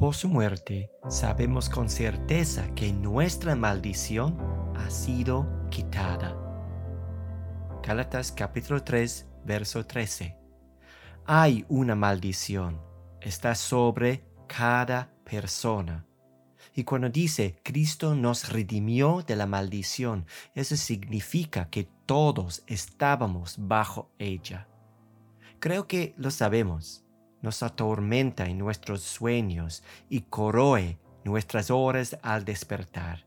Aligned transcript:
Por 0.00 0.14
su 0.14 0.30
muerte 0.30 0.90
sabemos 1.10 1.68
con 1.68 1.90
certeza 1.90 2.74
que 2.74 2.90
nuestra 2.90 3.54
maldición 3.54 4.34
ha 4.74 4.88
sido 4.88 5.46
quitada. 5.70 6.34
Gálatas 7.82 8.32
capítulo 8.32 8.82
3, 8.82 9.26
verso 9.44 9.84
13. 9.84 10.38
Hay 11.26 11.66
una 11.68 11.96
maldición, 11.96 12.80
está 13.20 13.54
sobre 13.54 14.24
cada 14.48 15.12
persona. 15.22 16.06
Y 16.74 16.84
cuando 16.84 17.10
dice 17.10 17.60
Cristo 17.62 18.14
nos 18.14 18.50
redimió 18.50 19.22
de 19.26 19.36
la 19.36 19.44
maldición, 19.44 20.24
eso 20.54 20.78
significa 20.78 21.68
que 21.68 21.90
todos 22.06 22.62
estábamos 22.66 23.56
bajo 23.58 24.10
ella. 24.18 24.66
Creo 25.58 25.86
que 25.86 26.14
lo 26.16 26.30
sabemos 26.30 27.04
nos 27.42 27.62
atormenta 27.62 28.46
en 28.46 28.58
nuestros 28.58 29.02
sueños 29.02 29.82
y 30.08 30.22
corroe 30.22 30.98
nuestras 31.24 31.70
horas 31.70 32.18
al 32.22 32.44
despertar. 32.44 33.26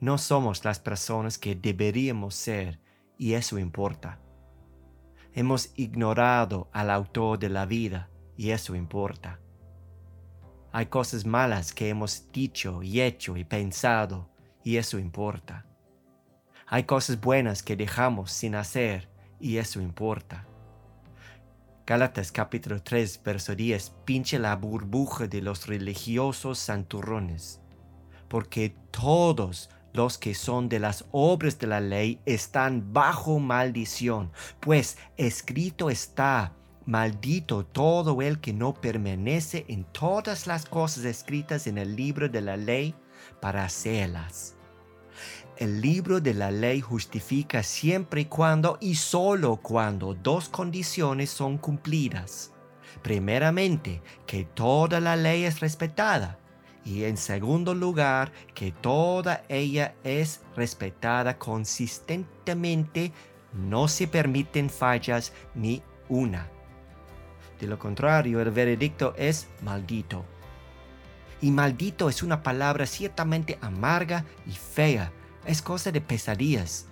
No 0.00 0.18
somos 0.18 0.64
las 0.64 0.78
personas 0.78 1.38
que 1.38 1.54
deberíamos 1.54 2.34
ser 2.34 2.80
y 3.18 3.34
eso 3.34 3.58
importa. 3.58 4.20
Hemos 5.32 5.70
ignorado 5.76 6.68
al 6.72 6.90
autor 6.90 7.38
de 7.38 7.48
la 7.48 7.66
vida 7.66 8.10
y 8.36 8.50
eso 8.50 8.74
importa. 8.74 9.40
Hay 10.72 10.86
cosas 10.86 11.24
malas 11.24 11.72
que 11.72 11.88
hemos 11.88 12.30
dicho 12.32 12.82
y 12.82 13.00
hecho 13.00 13.36
y 13.36 13.44
pensado 13.44 14.30
y 14.62 14.76
eso 14.76 14.98
importa. 14.98 15.66
Hay 16.66 16.84
cosas 16.84 17.20
buenas 17.20 17.62
que 17.62 17.76
dejamos 17.76 18.32
sin 18.32 18.54
hacer 18.54 19.08
y 19.40 19.56
eso 19.58 19.80
importa. 19.80 20.46
Gálatas 21.86 22.32
capítulo 22.32 22.82
3, 22.82 23.20
verso 23.24 23.54
10, 23.54 23.92
pinche 24.04 24.40
la 24.40 24.56
burbuja 24.56 25.28
de 25.28 25.40
los 25.40 25.68
religiosos 25.68 26.58
santurrones, 26.58 27.60
porque 28.26 28.74
todos 28.90 29.70
los 29.92 30.18
que 30.18 30.34
son 30.34 30.68
de 30.68 30.80
las 30.80 31.04
obras 31.12 31.60
de 31.60 31.68
la 31.68 31.80
ley 31.80 32.20
están 32.26 32.92
bajo 32.92 33.38
maldición, 33.38 34.32
pues 34.58 34.98
escrito 35.16 35.88
está, 35.88 36.56
maldito 36.86 37.64
todo 37.64 38.20
el 38.20 38.40
que 38.40 38.52
no 38.52 38.74
permanece 38.74 39.64
en 39.68 39.84
todas 39.84 40.48
las 40.48 40.66
cosas 40.66 41.04
escritas 41.04 41.68
en 41.68 41.78
el 41.78 41.94
libro 41.94 42.28
de 42.28 42.40
la 42.40 42.56
ley 42.56 42.96
para 43.40 43.64
hacerlas. 43.64 44.55
El 45.58 45.80
libro 45.80 46.20
de 46.20 46.34
la 46.34 46.50
ley 46.50 46.82
justifica 46.82 47.62
siempre 47.62 48.20
y 48.20 48.24
cuando 48.26 48.76
y 48.78 48.96
solo 48.96 49.56
cuando 49.56 50.12
dos 50.12 50.50
condiciones 50.50 51.30
son 51.30 51.56
cumplidas. 51.56 52.52
Primeramente, 53.02 54.02
que 54.26 54.44
toda 54.44 55.00
la 55.00 55.16
ley 55.16 55.44
es 55.44 55.60
respetada 55.60 56.38
y 56.84 57.04
en 57.04 57.16
segundo 57.16 57.74
lugar, 57.74 58.32
que 58.54 58.70
toda 58.70 59.44
ella 59.48 59.94
es 60.04 60.42
respetada 60.54 61.38
consistentemente, 61.38 63.12
no 63.54 63.88
se 63.88 64.06
permiten 64.06 64.68
fallas 64.68 65.32
ni 65.54 65.82
una. 66.10 66.48
De 67.58 67.66
lo 67.66 67.78
contrario, 67.78 68.42
el 68.42 68.50
veredicto 68.50 69.14
es 69.16 69.48
maldito. 69.62 70.26
Y 71.40 71.50
maldito 71.50 72.10
es 72.10 72.22
una 72.22 72.42
palabra 72.42 72.84
ciertamente 72.84 73.58
amarga 73.62 74.26
y 74.46 74.52
fea 74.52 75.10
es 75.46 75.62
cosa 75.62 75.92
de 75.92 76.00
pesadillas. 76.00 76.86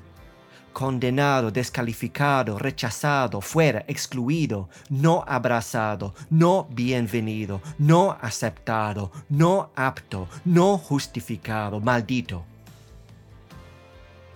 Condenado, 0.72 1.50
descalificado, 1.50 2.58
rechazado, 2.58 3.40
fuera, 3.40 3.84
excluido, 3.86 4.68
no 4.88 5.24
abrazado, 5.26 6.14
no 6.30 6.66
bienvenido, 6.70 7.60
no 7.78 8.16
aceptado, 8.20 9.12
no 9.28 9.70
apto, 9.76 10.28
no 10.44 10.78
justificado, 10.78 11.80
maldito. 11.80 12.44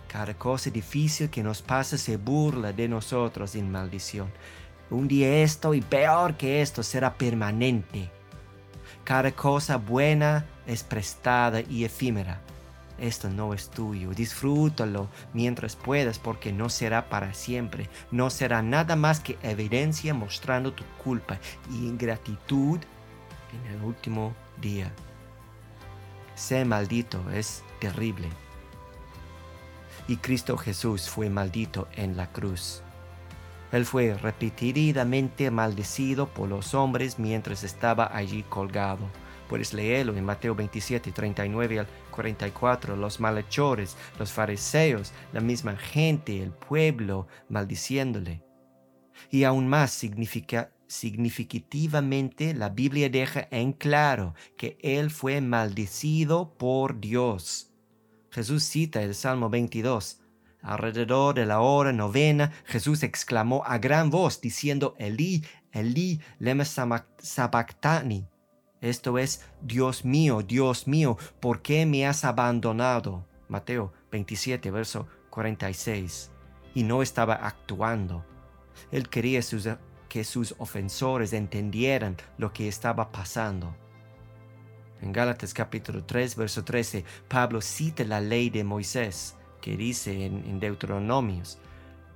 Cada 0.06 0.34
cosa 0.34 0.70
difícil 0.70 1.28
que 1.28 1.42
nos 1.42 1.60
pasa 1.60 1.98
se 1.98 2.16
burla 2.16 2.72
de 2.72 2.88
nosotros 2.88 3.56
en 3.56 3.70
maldición. 3.70 4.30
Un 4.90 5.08
día 5.08 5.42
esto 5.42 5.74
y 5.74 5.80
peor 5.80 6.36
que 6.36 6.62
esto 6.62 6.82
será 6.82 7.14
permanente. 7.14 8.10
Cada 9.02 9.32
cosa 9.32 9.76
buena 9.76 10.46
es 10.66 10.82
prestada 10.84 11.60
y 11.60 11.84
efímera 11.84 12.40
esto 12.98 13.28
no 13.30 13.54
es 13.54 13.70
tuyo, 13.70 14.10
disfrútalo 14.10 15.08
mientras 15.32 15.76
puedas 15.76 16.18
porque 16.18 16.52
no 16.52 16.68
será 16.68 17.08
para 17.08 17.32
siempre, 17.32 17.88
no 18.10 18.28
será 18.30 18.62
nada 18.62 18.96
más 18.96 19.20
que 19.20 19.38
evidencia 19.42 20.14
mostrando 20.14 20.72
tu 20.72 20.84
culpa 21.02 21.38
y 21.70 21.86
ingratitud 21.86 22.80
en 23.52 23.72
el 23.72 23.82
último 23.82 24.34
día. 24.60 24.92
Ser 26.34 26.66
maldito 26.66 27.30
es 27.30 27.62
terrible. 27.80 28.28
Y 30.06 30.16
Cristo 30.16 30.56
Jesús 30.56 31.08
fue 31.08 31.28
maldito 31.30 31.88
en 31.94 32.16
la 32.16 32.30
cruz. 32.32 32.82
Él 33.72 33.84
fue 33.84 34.14
repetidamente 34.14 35.50
maldecido 35.50 36.28
por 36.28 36.48
los 36.48 36.74
hombres 36.74 37.18
mientras 37.18 37.64
estaba 37.64 38.10
allí 38.14 38.42
colgado 38.42 39.08
Puedes 39.48 39.72
leerlo 39.72 40.14
en 40.16 40.24
Mateo 40.24 40.54
27, 40.54 41.10
39 41.10 41.80
al 41.80 41.86
44. 42.10 42.96
Los 42.96 43.18
malhechores, 43.18 43.96
los 44.18 44.30
fariseos, 44.30 45.12
la 45.32 45.40
misma 45.40 45.76
gente, 45.76 46.42
el 46.42 46.50
pueblo, 46.50 47.26
maldiciéndole. 47.48 48.42
Y 49.30 49.44
aún 49.44 49.66
más 49.66 49.90
significa, 49.90 50.70
significativamente, 50.86 52.54
la 52.54 52.68
Biblia 52.68 53.08
deja 53.08 53.48
en 53.50 53.72
claro 53.72 54.34
que 54.56 54.78
él 54.82 55.10
fue 55.10 55.40
maldecido 55.40 56.54
por 56.58 57.00
Dios. 57.00 57.72
Jesús 58.30 58.64
cita 58.64 59.02
el 59.02 59.14
Salmo 59.14 59.48
22. 59.48 60.20
Alrededor 60.60 61.34
de 61.36 61.46
la 61.46 61.60
hora 61.60 61.92
novena, 61.92 62.52
Jesús 62.66 63.02
exclamó 63.02 63.62
a 63.64 63.78
gran 63.78 64.10
voz, 64.10 64.40
diciendo, 64.40 64.94
Elí, 64.98 65.44
Elí, 65.72 66.20
lema 66.38 66.64
sabactani, 66.64 68.26
esto 68.80 69.18
es, 69.18 69.44
Dios 69.60 70.04
mío, 70.04 70.42
Dios 70.42 70.86
mío, 70.86 71.16
¿por 71.40 71.62
qué 71.62 71.84
me 71.84 72.06
has 72.06 72.24
abandonado? 72.24 73.24
Mateo 73.48 73.92
27, 74.12 74.70
verso 74.70 75.08
46. 75.30 76.30
Y 76.74 76.84
no 76.84 77.02
estaba 77.02 77.34
actuando. 77.34 78.24
Él 78.92 79.08
quería 79.08 79.40
que 80.08 80.22
sus 80.22 80.54
ofensores 80.58 81.32
entendieran 81.32 82.16
lo 82.36 82.52
que 82.52 82.68
estaba 82.68 83.10
pasando. 83.10 83.74
En 85.00 85.12
Gálatas 85.12 85.54
capítulo 85.54 86.04
3, 86.04 86.36
verso 86.36 86.64
13, 86.64 87.04
Pablo 87.26 87.60
cita 87.60 88.04
la 88.04 88.20
ley 88.20 88.48
de 88.50 88.62
Moisés, 88.62 89.36
que 89.60 89.76
dice 89.76 90.24
en, 90.24 90.44
en 90.44 90.60
Deuteronomios, 90.60 91.58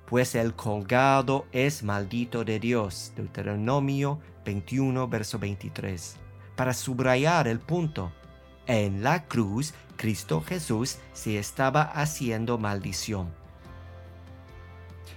pues 0.06 0.34
el 0.34 0.54
colgado 0.54 1.46
es 1.50 1.82
maldito 1.82 2.44
de 2.44 2.60
Dios. 2.60 3.12
Deuteronomio 3.16 4.20
21, 4.44 5.08
verso 5.08 5.38
23 5.38 6.21
para 6.56 6.74
subrayar 6.74 7.48
el 7.48 7.58
punto. 7.60 8.12
En 8.66 9.02
la 9.02 9.26
cruz, 9.26 9.74
Cristo 9.96 10.40
Jesús 10.40 10.98
se 11.12 11.38
estaba 11.38 11.82
haciendo 11.82 12.58
maldición. 12.58 13.28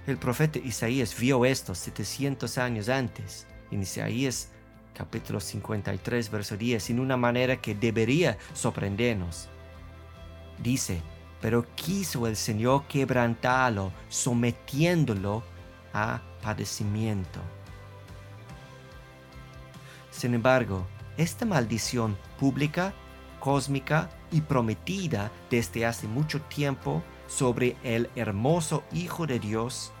El 0.06 0.18
profeta 0.18 0.58
Isaías 0.58 1.18
vio 1.18 1.44
esto 1.44 1.74
700 1.74 2.58
años 2.58 2.88
antes, 2.88 3.46
en 3.70 3.82
Isaías 3.82 4.50
capítulo 4.94 5.40
53, 5.40 6.30
verso 6.30 6.56
10, 6.56 6.90
en 6.90 7.00
una 7.00 7.16
manera 7.16 7.60
que 7.60 7.74
debería 7.74 8.38
sorprendernos. 8.54 9.48
Dice, 10.58 11.02
pero 11.40 11.66
quiso 11.74 12.26
el 12.26 12.36
Señor 12.36 12.84
quebrantarlo, 12.88 13.92
sometiéndolo 14.08 15.42
a 15.92 16.22
padecimiento. 16.42 17.40
Sin 20.10 20.32
embargo, 20.32 20.86
esta 21.16 21.46
maldición 21.46 22.16
pública, 22.38 22.94
cósmica 23.40 24.10
y 24.30 24.40
prometida 24.40 25.30
desde 25.50 25.86
hace 25.86 26.08
mucho 26.08 26.40
tiempo 26.42 27.02
sobre 27.26 27.76
el 27.82 28.10
hermoso 28.16 28.82
Hijo 28.92 29.26
de 29.26 29.38
Dios, 29.38 29.92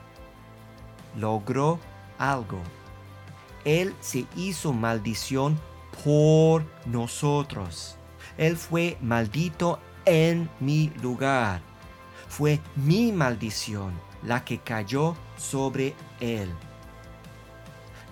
logró 1.16 1.78
algo. 2.18 2.60
Él 3.64 3.94
se 4.00 4.26
hizo 4.36 4.72
maldición 4.72 5.58
por 6.04 6.64
nosotros. 6.84 7.96
Él 8.38 8.56
fue 8.56 8.96
maldito 9.00 9.80
en 10.04 10.48
mi 10.60 10.92
lugar. 11.02 11.62
Fue 12.28 12.60
mi 12.76 13.12
maldición 13.12 13.92
la 14.22 14.44
que 14.44 14.58
cayó 14.58 15.16
sobre 15.36 15.94
él. 16.20 16.48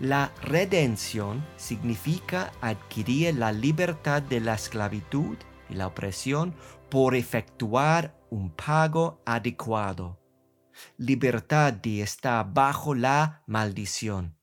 La 0.01 0.33
redención 0.43 1.47
significa 1.57 2.53
adquirir 2.61 3.37
la 3.37 3.53
libertad 3.53 4.23
de 4.23 4.41
la 4.41 4.55
esclavitud 4.55 5.37
y 5.71 5.75
la 5.75 5.87
opresión 5.87 6.53
por 6.91 7.15
efectuar 7.15 8.21
un 8.29 8.51
pago 8.51 9.23
adecuado. 9.25 10.21
Libertad 10.97 11.75
de 11.75 12.03
estar 12.03 12.53
bajo 12.53 12.97
la 12.97 13.45
maldición. 13.47 14.37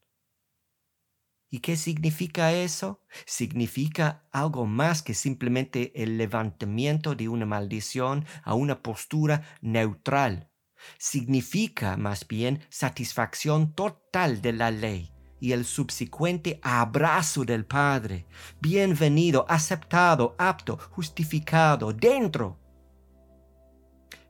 ¿Y 1.50 1.60
qué 1.60 1.76
significa 1.76 2.54
eso? 2.54 3.02
Significa 3.26 4.24
algo 4.32 4.66
más 4.66 5.04
que 5.04 5.14
simplemente 5.14 5.92
el 6.02 6.18
levantamiento 6.18 7.14
de 7.14 7.28
una 7.28 7.46
maldición 7.46 8.26
a 8.44 8.54
una 8.54 8.82
postura 8.82 9.44
neutral. 9.60 10.50
Significa 10.98 11.98
más 11.98 12.26
bien 12.26 12.62
satisfacción 12.70 13.74
total 13.74 14.42
de 14.42 14.54
la 14.54 14.72
ley 14.72 15.12
y 15.42 15.52
el 15.52 15.66
subsecuente 15.66 16.62
abrazo 16.64 17.44
del 17.44 17.66
Padre. 17.66 18.26
Bienvenido, 18.62 19.46
aceptado, 19.50 20.36
apto, 20.38 20.78
justificado, 20.92 21.92
dentro. 21.92 22.58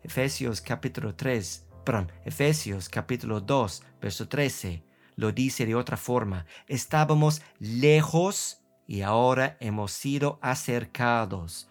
Efesios 0.01 0.61
capítulo 0.61 1.13
3, 1.13 1.67
perdón, 1.85 2.11
Efesios 2.25 2.89
capítulo 2.89 3.39
2, 3.39 3.83
verso 4.01 4.27
13 4.27 4.83
lo 5.15 5.31
dice 5.31 5.65
de 5.65 5.75
otra 5.75 5.97
forma, 5.97 6.45
estábamos 6.67 7.41
lejos 7.59 8.63
y 8.87 9.01
ahora 9.01 9.57
hemos 9.59 9.91
sido 9.91 10.39
acercados 10.41 11.69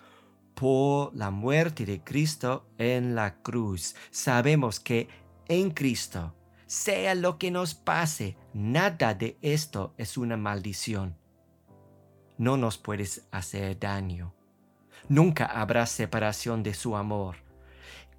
por 0.54 1.14
la 1.16 1.30
muerte 1.30 1.84
de 1.84 2.02
Cristo 2.04 2.68
en 2.78 3.14
la 3.14 3.42
cruz. 3.42 3.96
Sabemos 4.10 4.78
que 4.78 5.08
en 5.48 5.70
Cristo, 5.70 6.34
sea 6.70 7.16
lo 7.16 7.36
que 7.36 7.50
nos 7.50 7.74
pase, 7.74 8.36
nada 8.54 9.12
de 9.12 9.36
esto 9.42 9.92
es 9.98 10.16
una 10.16 10.36
maldición. 10.36 11.16
No 12.38 12.56
nos 12.56 12.78
puedes 12.78 13.26
hacer 13.32 13.76
daño. 13.80 14.32
Nunca 15.08 15.46
habrá 15.46 15.84
separación 15.86 16.62
de 16.62 16.74
su 16.74 16.94
amor. 16.94 17.38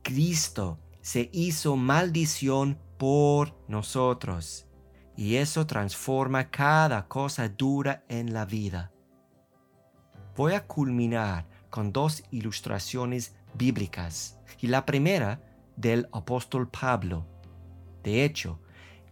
Cristo 0.02 0.80
se 1.00 1.30
hizo 1.32 1.78
maldición 1.78 2.78
por 2.98 3.56
nosotros 3.70 4.68
y 5.16 5.38
eso 5.38 5.66
transforma 5.66 6.52
cada 6.52 7.08
cosa 7.08 7.48
dura 7.48 8.04
en 8.10 8.34
la 8.34 8.44
vida. 8.44 8.92
Voy 10.36 10.56
a 10.56 10.68
culminar 10.68 11.48
con 11.70 11.94
dos 11.94 12.22
ilustraciones 12.32 13.34
bíblicas 13.54 14.38
y 14.60 14.68
la 14.68 14.86
primera 14.86 15.42
del 15.78 16.10
apóstol 16.12 16.68
Pablo. 16.68 17.26
De 18.04 18.24
hecho, 18.24 18.60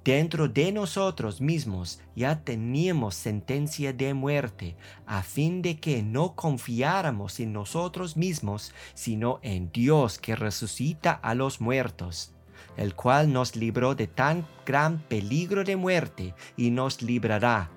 dentro 0.03 0.47
de 0.47 0.71
nosotros 0.71 1.41
mismos 1.41 2.01
ya 2.15 2.43
teníamos 2.43 3.15
sentencia 3.15 3.93
de 3.93 4.13
muerte, 4.13 4.75
a 5.05 5.23
fin 5.23 5.61
de 5.61 5.79
que 5.79 6.01
no 6.03 6.35
confiáramos 6.35 7.39
en 7.39 7.53
nosotros 7.53 8.17
mismos, 8.17 8.73
sino 8.93 9.39
en 9.43 9.71
Dios 9.71 10.17
que 10.17 10.35
resucita 10.35 11.11
a 11.11 11.35
los 11.35 11.61
muertos 11.61 12.33
el 12.77 12.95
cual 12.95 13.31
nos 13.31 13.55
libró 13.55 13.95
de 13.95 14.07
tan 14.07 14.47
gran 14.65 14.99
peligro 14.99 15.63
de 15.63 15.75
muerte 15.75 16.33
y 16.55 16.71
nos 16.71 17.01
librará, 17.01 17.69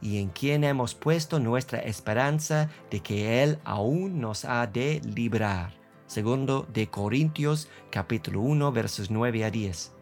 y 0.00 0.18
en 0.18 0.28
quien 0.28 0.64
hemos 0.64 0.94
puesto 0.94 1.40
nuestra 1.40 1.80
esperanza 1.80 2.68
de 2.90 3.00
que 3.00 3.42
Él 3.42 3.58
aún 3.64 4.20
nos 4.20 4.44
ha 4.44 4.66
de 4.66 5.00
librar. 5.04 5.72
Segundo 6.06 6.68
de 6.72 6.88
Corintios 6.88 7.68
capítulo 7.90 8.42
1 8.42 8.70
versos 8.72 9.10
9 9.10 9.44
a 9.44 9.50
10. 9.50 9.93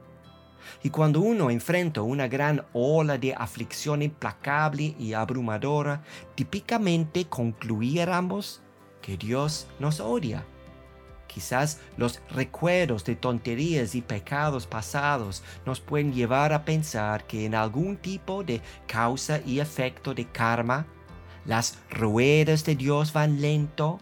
Y 0.83 0.91
cuando 0.91 1.21
uno 1.21 1.51
enfrenta 1.51 2.03
una 2.03 2.29
gran 2.29 2.65
ola 2.73 3.19
de 3.19 3.35
aflicción 3.35 4.03
implacable 4.03 4.95
y 4.99 5.13
abrumadora, 5.13 6.03
típicamente 6.35 7.27
concluiéramos 7.27 8.63
que 9.01 9.17
Dios 9.17 9.67
nos 9.79 10.01
odia. 10.01 10.45
Quizás 11.27 11.81
los 11.97 12.21
recuerdos 12.31 13.05
de 13.05 13.17
tonterías 13.17 13.95
y 13.95 14.03
pecados 14.03 14.67
pasados 14.67 15.43
nos 15.65 15.81
pueden 15.81 16.13
llevar 16.13 16.53
a 16.53 16.65
pensar 16.65 17.27
que 17.27 17.47
en 17.47 17.55
algún 17.55 17.97
tipo 17.97 18.45
de 18.45 18.61
causa 18.87 19.41
y 19.47 19.61
efecto 19.61 20.13
de 20.13 20.27
karma, 20.27 20.87
las 21.47 21.79
ruedas 21.91 22.65
de 22.65 22.77
Dios 22.77 23.15
van 23.15 23.41
lento 23.41 23.99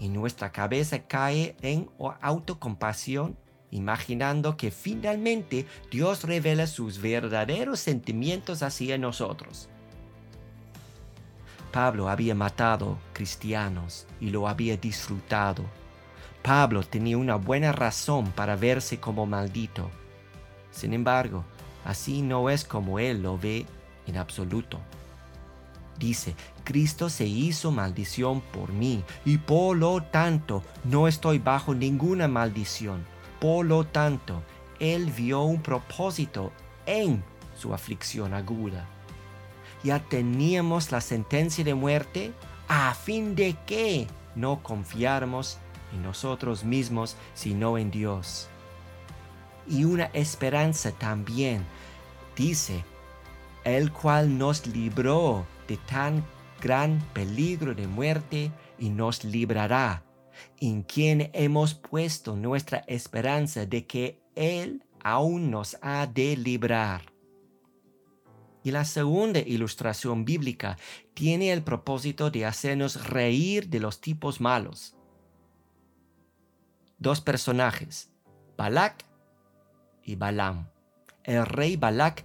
y 0.00 0.08
nuestra 0.08 0.50
cabeza 0.50 1.06
cae 1.06 1.56
en 1.62 1.88
autocompasión, 2.20 3.38
imaginando 3.72 4.56
que 4.56 4.70
finalmente 4.70 5.66
Dios 5.90 6.22
revela 6.22 6.68
sus 6.68 7.00
verdaderos 7.00 7.80
sentimientos 7.80 8.62
hacia 8.62 8.96
nosotros. 8.98 9.68
Pablo 11.72 12.08
había 12.08 12.36
matado 12.36 12.98
cristianos 13.12 14.06
y 14.20 14.30
lo 14.30 14.46
había 14.46 14.76
disfrutado 14.76 15.64
Pablo 16.42 16.82
tenía 16.82 17.16
una 17.16 17.36
buena 17.36 17.70
razón 17.70 18.32
para 18.32 18.56
verse 18.56 18.98
como 18.98 19.26
maldito. 19.26 19.90
Sin 20.72 20.92
embargo, 20.92 21.44
así 21.84 22.20
no 22.20 22.50
es 22.50 22.64
como 22.64 22.98
él 22.98 23.22
lo 23.22 23.38
ve 23.38 23.64
en 24.06 24.16
absoluto. 24.16 24.80
Dice, 25.98 26.34
Cristo 26.64 27.08
se 27.08 27.26
hizo 27.26 27.70
maldición 27.70 28.40
por 28.40 28.72
mí 28.72 29.04
y 29.24 29.38
por 29.38 29.76
lo 29.76 30.02
tanto 30.02 30.64
no 30.82 31.06
estoy 31.06 31.38
bajo 31.38 31.74
ninguna 31.74 32.26
maldición. 32.26 33.04
Por 33.42 33.66
lo 33.66 33.82
tanto, 33.82 34.40
Él 34.78 35.10
vio 35.10 35.42
un 35.42 35.60
propósito 35.60 36.52
en 36.86 37.24
su 37.56 37.74
aflicción 37.74 38.34
aguda. 38.34 38.86
Ya 39.82 39.98
teníamos 39.98 40.92
la 40.92 41.00
sentencia 41.00 41.64
de 41.64 41.74
muerte 41.74 42.32
a 42.68 42.94
fin 42.94 43.34
de 43.34 43.56
que 43.66 44.06
no 44.36 44.62
confiáramos 44.62 45.58
en 45.92 46.04
nosotros 46.04 46.62
mismos, 46.62 47.16
sino 47.34 47.78
en 47.78 47.90
Dios. 47.90 48.46
Y 49.68 49.86
una 49.86 50.04
esperanza 50.12 50.92
también, 50.92 51.64
dice, 52.36 52.84
el 53.64 53.90
cual 53.90 54.38
nos 54.38 54.68
libró 54.68 55.44
de 55.66 55.78
tan 55.78 56.24
gran 56.60 57.00
peligro 57.12 57.74
de 57.74 57.88
muerte 57.88 58.52
y 58.78 58.90
nos 58.90 59.24
librará, 59.24 60.04
en 60.60 60.82
quien 60.82 61.30
hemos 61.32 61.74
puesto 61.74 62.36
nuestra 62.36 62.78
esperanza 62.86 63.66
de 63.66 63.86
que 63.86 64.20
Él 64.34 64.84
aún 65.02 65.50
nos 65.50 65.76
ha 65.82 66.06
de 66.06 66.36
librar. 66.36 67.02
Y 68.64 68.70
la 68.70 68.84
segunda 68.84 69.40
ilustración 69.40 70.24
bíblica 70.24 70.78
tiene 71.14 71.52
el 71.52 71.62
propósito 71.62 72.30
de 72.30 72.46
hacernos 72.46 73.08
reír 73.08 73.68
de 73.68 73.80
los 73.80 74.00
tipos 74.00 74.40
malos 74.40 74.94
dos 77.02 77.20
personajes, 77.20 78.10
Balak 78.56 79.04
y 80.04 80.14
Balaam. 80.14 80.68
El 81.24 81.44
rey 81.46 81.76
Balak 81.76 82.24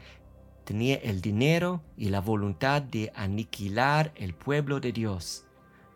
tenía 0.66 0.98
el 0.98 1.20
dinero 1.20 1.82
y 1.98 2.10
la 2.10 2.22
voluntad 2.22 2.84
de 2.84 3.12
aniquilar 3.16 4.12
el 4.16 4.36
pueblo 4.36 4.80
de 4.80 4.92
Dios. 4.92 5.46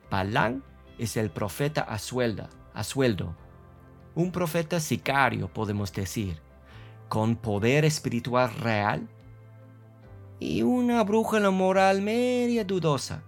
Balaam 0.10 0.64
es 1.02 1.18
el 1.18 1.32
profeta 1.32 1.82
a, 1.82 1.96
a 1.96 2.84
sueldo, 2.84 3.36
un 4.14 4.32
profeta 4.32 4.80
sicario, 4.80 5.48
podemos 5.52 5.92
decir, 5.92 6.40
con 7.10 7.36
poder 7.36 7.86
espiritual 7.86 8.54
real 8.54 9.08
y 10.40 10.62
una 10.62 11.04
brújula 11.04 11.50
moral 11.50 12.04
media 12.04 12.64
dudosa. 12.64 13.24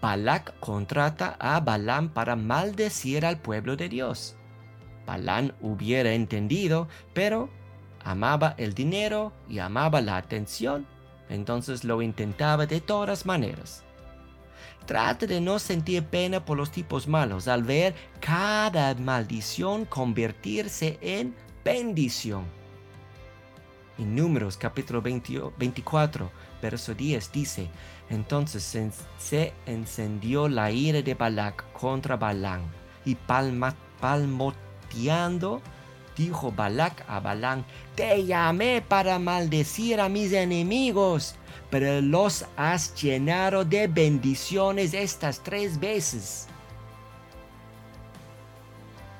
Balak 0.00 0.56
contrata 0.60 1.36
a 1.40 1.58
Balaam 1.58 2.10
para 2.10 2.36
maldecir 2.36 3.26
al 3.26 3.40
pueblo 3.40 3.74
de 3.74 3.88
Dios. 3.88 4.36
Balaam 5.04 5.52
hubiera 5.60 6.12
entendido, 6.12 6.86
pero 7.12 7.50
amaba 8.04 8.54
el 8.56 8.72
dinero 8.72 9.32
y 9.48 9.58
amaba 9.58 10.00
la 10.00 10.16
atención, 10.16 10.86
entonces 11.28 11.82
lo 11.82 12.02
intentaba 12.02 12.66
de 12.66 12.80
todas 12.80 13.26
maneras. 13.26 13.84
Trata 14.86 15.26
de 15.26 15.40
no 15.40 15.58
sentir 15.58 16.04
pena 16.04 16.44
por 16.44 16.56
los 16.56 16.70
tipos 16.70 17.08
malos 17.08 17.48
al 17.48 17.62
ver 17.62 17.94
cada 18.20 18.94
maldición 18.94 19.84
convertirse 19.84 20.98
en 21.00 21.34
bendición. 21.64 22.44
En 23.98 24.16
Números 24.16 24.56
capítulo 24.56 25.02
24, 25.02 26.30
verso 26.60 26.94
10 26.94 27.32
dice, 27.32 27.68
entonces 28.08 28.76
se 29.18 29.52
encendió 29.66 30.48
la 30.48 30.70
ira 30.70 31.02
de 31.02 31.14
Balac 31.14 31.70
contra 31.72 32.16
Balaam 32.16 32.62
y 33.04 33.16
palmoteando 34.00 35.62
dijo 36.16 36.52
Balac 36.52 37.04
a 37.08 37.20
Balaam, 37.20 37.64
te 37.94 38.24
llamé 38.24 38.82
para 38.82 39.18
maldecir 39.18 40.00
a 40.00 40.08
mis 40.08 40.32
enemigos, 40.32 41.36
pero 41.70 42.00
los 42.00 42.44
has 42.56 42.94
llenado 42.94 43.64
de 43.64 43.86
bendiciones 43.86 44.94
estas 44.94 45.42
tres 45.42 45.78
veces. 45.78 46.48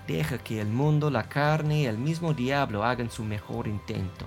Deja 0.06 0.38
que 0.38 0.60
el 0.60 0.68
mundo, 0.68 1.10
la 1.10 1.28
carne 1.28 1.82
y 1.82 1.86
el 1.86 1.98
mismo 1.98 2.34
diablo 2.34 2.84
hagan 2.84 3.10
su 3.10 3.24
mejor 3.24 3.68
intento. 3.68 4.26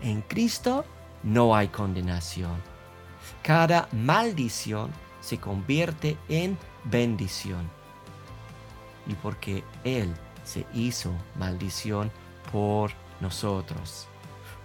En 0.00 0.22
Cristo 0.22 0.84
no 1.22 1.54
hay 1.54 1.68
condenación 1.68 2.62
cada 3.42 3.88
maldición 3.92 4.90
se 5.20 5.38
convierte 5.38 6.16
en 6.28 6.58
bendición. 6.84 7.70
Y 9.06 9.14
porque 9.14 9.64
Él 9.84 10.12
se 10.48 10.64
hizo 10.72 11.12
maldición 11.36 12.10
por 12.50 12.92
nosotros. 13.20 14.08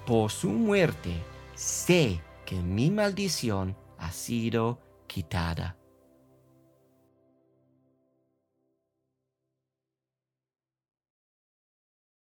Por 0.08 0.32
su 0.32 0.50
muerte 0.50 1.22
sé 1.56 2.22
que 2.46 2.56
mi 2.56 2.90
maldición 2.90 3.76
ha 3.98 4.12
sido 4.12 4.80
quitada. 5.08 5.76